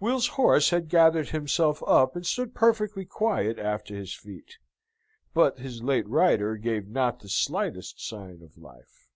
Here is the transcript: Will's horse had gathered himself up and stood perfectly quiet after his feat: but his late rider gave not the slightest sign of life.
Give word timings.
Will's 0.00 0.28
horse 0.28 0.70
had 0.70 0.88
gathered 0.88 1.28
himself 1.28 1.82
up 1.86 2.16
and 2.16 2.26
stood 2.26 2.54
perfectly 2.54 3.04
quiet 3.04 3.58
after 3.58 3.94
his 3.94 4.14
feat: 4.14 4.56
but 5.34 5.58
his 5.58 5.82
late 5.82 6.08
rider 6.08 6.56
gave 6.56 6.88
not 6.88 7.20
the 7.20 7.28
slightest 7.28 8.00
sign 8.00 8.40
of 8.40 8.56
life. 8.56 9.10